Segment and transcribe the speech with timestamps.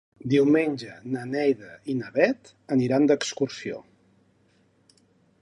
[0.31, 3.83] Diumenge na Neida i na Bet aniran d'excursió.